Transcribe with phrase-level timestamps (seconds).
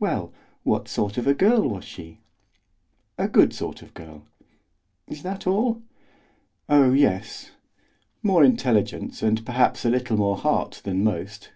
[0.00, 0.32] "Well,
[0.62, 2.20] what sort of a girl was she?"
[3.18, 4.24] "A good sort of girl."
[5.06, 5.82] "Is that all?"
[6.66, 7.50] "Oh, yes;
[8.22, 11.50] more intelligence and perhaps a little more heart than most."